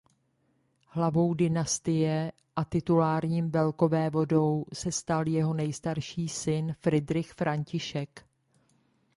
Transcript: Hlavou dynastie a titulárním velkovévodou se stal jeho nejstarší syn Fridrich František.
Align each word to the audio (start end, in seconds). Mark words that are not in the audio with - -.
Hlavou 0.87 1.33
dynastie 1.33 2.31
a 2.55 2.65
titulárním 2.65 3.51
velkovévodou 3.51 4.65
se 4.73 4.91
stal 4.91 5.27
jeho 5.27 5.53
nejstarší 5.53 6.29
syn 6.29 6.73
Fridrich 6.79 7.33
František. 7.33 8.23